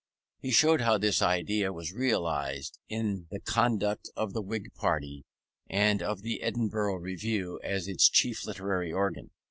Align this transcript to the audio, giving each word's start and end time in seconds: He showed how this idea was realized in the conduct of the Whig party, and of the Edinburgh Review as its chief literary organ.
He 0.39 0.49
showed 0.49 0.81
how 0.81 0.97
this 0.97 1.21
idea 1.21 1.71
was 1.71 1.93
realized 1.93 2.79
in 2.89 3.27
the 3.29 3.39
conduct 3.39 4.09
of 4.15 4.33
the 4.33 4.41
Whig 4.41 4.73
party, 4.73 5.25
and 5.69 6.01
of 6.01 6.23
the 6.23 6.41
Edinburgh 6.41 6.95
Review 6.95 7.59
as 7.63 7.87
its 7.87 8.09
chief 8.09 8.43
literary 8.43 8.91
organ. 8.91 9.29